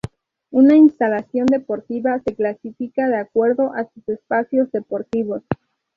[0.49, 5.43] Una instalación deportiva se clasifica de acuerdo a sus espacios deportivos.